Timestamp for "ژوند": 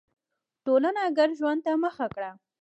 1.39-1.59